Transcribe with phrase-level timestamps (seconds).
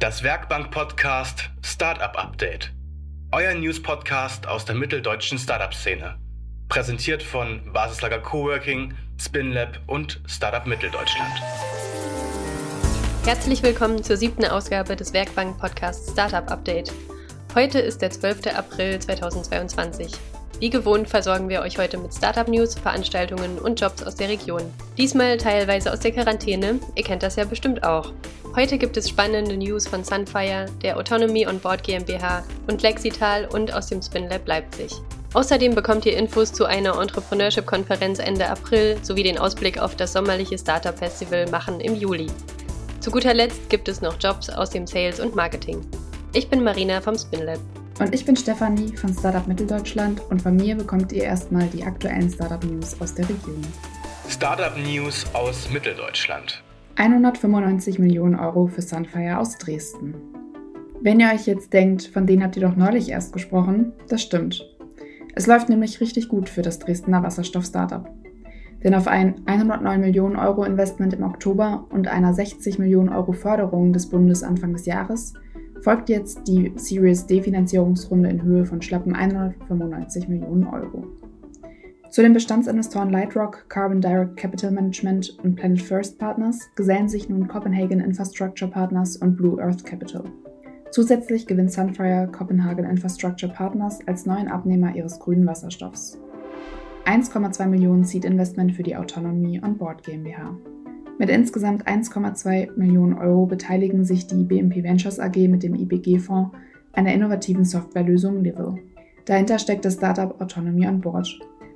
[0.00, 2.72] Das Werkbank-Podcast Startup Update.
[3.32, 6.16] Euer News-Podcast aus der mitteldeutschen Startup-Szene.
[6.70, 11.34] Präsentiert von Basislager Coworking, SpinLab und Startup Mitteldeutschland.
[13.26, 16.90] Herzlich willkommen zur siebten Ausgabe des Werkbank-Podcasts Startup Update.
[17.54, 18.56] Heute ist der 12.
[18.56, 20.12] April 2022.
[20.60, 24.60] Wie gewohnt versorgen wir euch heute mit Startup-News, Veranstaltungen und Jobs aus der Region.
[24.98, 28.12] Diesmal teilweise aus der Quarantäne, ihr kennt das ja bestimmt auch.
[28.54, 33.72] Heute gibt es spannende News von Sunfire, der Autonomy on Board GmbH und Lexital und
[33.72, 34.92] aus dem SpinLab Leipzig.
[35.32, 40.58] Außerdem bekommt ihr Infos zu einer Entrepreneurship-Konferenz Ende April sowie den Ausblick auf das sommerliche
[40.58, 42.26] Startup Festival Machen im Juli.
[43.00, 45.80] Zu guter Letzt gibt es noch Jobs aus dem Sales und Marketing.
[46.34, 47.60] Ich bin Marina vom SpinLab.
[48.00, 52.30] Und ich bin Stefanie von Startup Mitteldeutschland und von mir bekommt ihr erstmal die aktuellen
[52.30, 53.60] Startup News aus der Region.
[54.26, 56.62] Startup News aus Mitteldeutschland.
[56.96, 60.14] 195 Millionen Euro für Sunfire aus Dresden.
[61.02, 64.66] Wenn ihr euch jetzt denkt, von denen habt ihr doch neulich erst gesprochen, das stimmt.
[65.34, 68.08] Es läuft nämlich richtig gut für das Dresdner Wasserstoff-Startup.
[68.82, 73.92] Denn auf ein 109 Millionen Euro Investment im Oktober und einer 60 Millionen Euro Förderung
[73.92, 75.34] des Bundes Anfang des Jahres
[75.82, 81.06] folgt jetzt die Series D Finanzierungsrunde in Höhe von schlappen 195 Millionen Euro.
[82.10, 87.46] Zu den Bestandsinvestoren Lightrock, Carbon Direct Capital Management und Planet First Partners gesellen sich nun
[87.46, 90.24] Copenhagen Infrastructure Partners und Blue Earth Capital.
[90.90, 96.18] Zusätzlich gewinnt Sunfire Copenhagen Infrastructure Partners als neuen Abnehmer ihres grünen Wasserstoffs.
[97.04, 100.56] 1,2 Millionen Seed Investment für die Autonomy on Board GmbH.
[101.20, 106.56] Mit insgesamt 1,2 Millionen Euro beteiligen sich die BMP Ventures AG mit dem IBG-Fonds
[106.96, 108.76] der innovativen Softwarelösung Livel.
[109.26, 111.28] Dahinter steckt das Startup Autonomy on Board.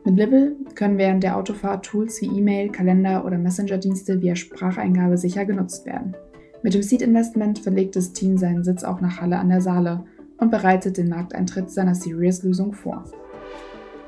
[0.06, 5.44] Mit Livel können während der Autofahrt Tools wie E-Mail, Kalender oder Messenger-Dienste via Spracheingabe sicher
[5.44, 6.16] genutzt werden.
[6.62, 10.06] Mit dem Seed Investment verlegt das Team seinen Sitz auch nach Halle an der Saale
[10.38, 13.04] und bereitet den Markteintritt seiner Serious-Lösung vor.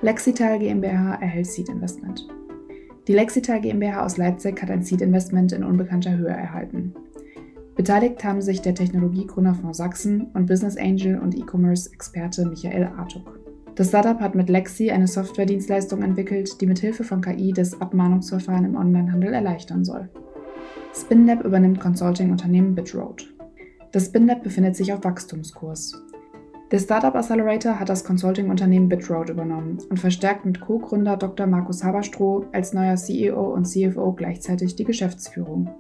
[0.01, 2.27] Lexital GmbH erhält Seed Investment.
[3.09, 6.93] Die Lexital GmbH aus Leipzig hat ein Seed-Investment in unbekannter Höhe erhalten.
[7.77, 13.39] Beteiligt haben sich der Technologiegründer von Sachsen und Business Angel und E-Commerce-Experte Michael Artuk.
[13.77, 18.65] Das Startup hat mit Lexi eine Software-Dienstleistung entwickelt, die mit Hilfe von KI das Abmahnungsverfahren
[18.65, 20.09] im Onlinehandel erleichtern soll.
[20.93, 23.33] SpinLab übernimmt Consulting-Unternehmen Bitroad.
[23.93, 26.03] Das SpinLab befindet sich auf Wachstumskurs.
[26.73, 31.47] Der Startup Accelerator hat das Consulting-Unternehmen Bitroad übernommen und verstärkt mit Co-Gründer Dr.
[31.47, 35.73] Markus Haberstroh als neuer CEO und CFO gleichzeitig die Geschäftsführung.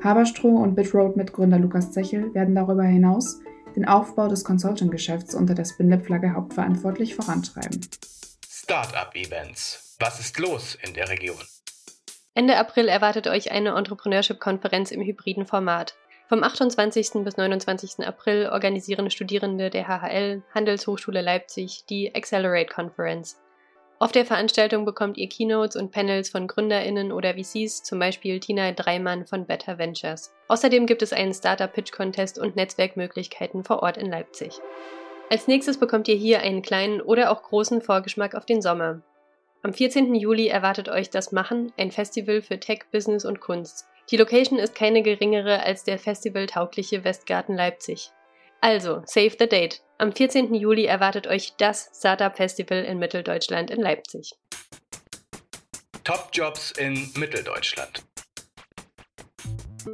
[0.00, 3.40] Haberstroh und Bitroad-Mitgründer Lukas Zechel werden darüber hinaus
[3.74, 7.80] den Aufbau des Consulting-Geschäfts unter der Spinlab-Flagge hauptverantwortlich vorantreiben.
[8.48, 9.96] Startup-Events.
[9.98, 11.34] Was ist los in der Region?
[12.34, 15.96] Ende April erwartet euch eine Entrepreneurship-Konferenz im hybriden Format.
[16.28, 17.24] Vom 28.
[17.24, 18.06] bis 29.
[18.06, 23.40] April organisieren Studierende der HHL Handelshochschule Leipzig die Accelerate Conference.
[23.98, 28.72] Auf der Veranstaltung bekommt ihr Keynotes und Panels von GründerInnen oder VCs, zum Beispiel Tina
[28.72, 30.30] Dreimann von Better Ventures.
[30.48, 34.60] Außerdem gibt es einen Startup Pitch Contest und Netzwerkmöglichkeiten vor Ort in Leipzig.
[35.30, 39.00] Als nächstes bekommt ihr hier einen kleinen oder auch großen Vorgeschmack auf den Sommer.
[39.62, 40.14] Am 14.
[40.14, 43.86] Juli erwartet euch das Machen, ein Festival für Tech, Business und Kunst.
[44.10, 48.10] Die Location ist keine geringere als der festivaltaugliche Westgarten Leipzig.
[48.62, 49.82] Also, save the date.
[49.98, 50.54] Am 14.
[50.54, 54.32] Juli erwartet euch das Startup Festival in Mitteldeutschland in Leipzig.
[56.04, 58.02] Top-Jobs in Mitteldeutschland.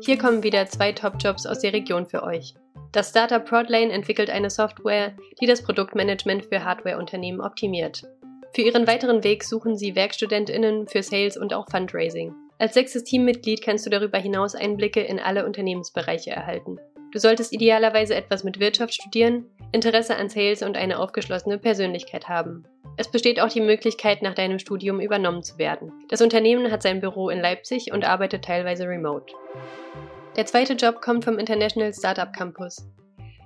[0.00, 2.54] Hier kommen wieder zwei Top-Jobs aus der Region für euch.
[2.92, 8.04] Das Startup Prodlane entwickelt eine Software, die das Produktmanagement für Hardwareunternehmen optimiert.
[8.54, 12.32] Für ihren weiteren Weg suchen sie WerkstudentInnen für Sales und auch Fundraising.
[12.58, 16.78] Als sechstes Teammitglied kannst du darüber hinaus Einblicke in alle Unternehmensbereiche erhalten.
[17.12, 22.64] Du solltest idealerweise etwas mit Wirtschaft studieren, Interesse an Sales und eine aufgeschlossene Persönlichkeit haben.
[22.96, 25.92] Es besteht auch die Möglichkeit, nach deinem Studium übernommen zu werden.
[26.08, 29.32] Das Unternehmen hat sein Büro in Leipzig und arbeitet teilweise remote.
[30.36, 32.84] Der zweite Job kommt vom International Startup Campus.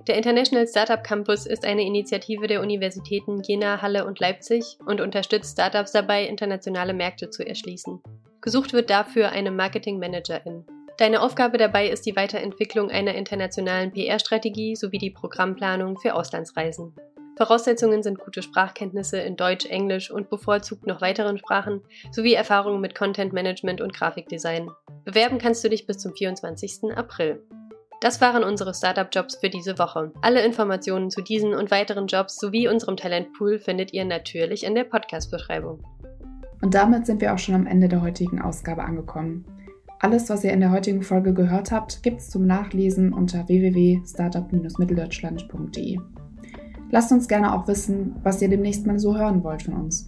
[0.07, 5.53] Der International Startup Campus ist eine Initiative der Universitäten Jena, Halle und Leipzig und unterstützt
[5.53, 8.01] Startups dabei, internationale Märkte zu erschließen.
[8.41, 10.65] Gesucht wird dafür eine Marketing Managerin.
[10.97, 16.93] Deine Aufgabe dabei ist die Weiterentwicklung einer internationalen PR-Strategie sowie die Programmplanung für Auslandsreisen.
[17.37, 21.81] Voraussetzungen sind gute Sprachkenntnisse in Deutsch, Englisch und bevorzugt noch weiteren Sprachen
[22.11, 24.69] sowie Erfahrungen mit Content Management und Grafikdesign.
[25.05, 26.93] Bewerben kannst du dich bis zum 24.
[26.95, 27.41] April.
[28.01, 30.13] Das waren unsere Startup-Jobs für diese Woche.
[30.21, 34.85] Alle Informationen zu diesen und weiteren Jobs sowie unserem Talentpool findet ihr natürlich in der
[34.85, 35.83] Podcast-Beschreibung.
[36.61, 39.43] Und damit sind wir auch schon am Ende der heutigen Ausgabe angekommen.
[39.99, 45.99] Alles, was ihr in der heutigen Folge gehört habt, gibt's zum Nachlesen unter www.startup-mitteldeutschland.de.
[46.91, 50.07] Lasst uns gerne auch wissen, was ihr demnächst mal so hören wollt von uns.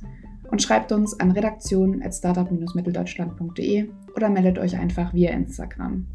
[0.49, 6.07] Und schreibt uns an redaktion.startup-mitteldeutschland.de oder meldet euch einfach via Instagram.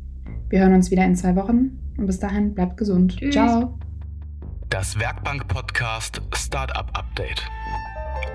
[0.48, 3.16] Wir hören uns wieder in zwei Wochen und bis dahin bleibt gesund.
[3.16, 3.34] Tschüss.
[3.34, 3.78] Ciao.
[4.68, 7.42] Das Werkbank-Podcast Startup Update.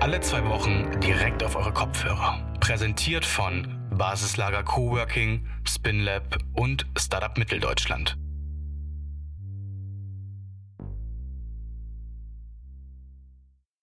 [0.00, 2.38] Alle zwei Wochen direkt auf eure Kopfhörer.
[2.60, 3.66] Präsentiert von
[3.96, 8.18] Basislager Coworking, Spinlab und Startup Mitteldeutschland.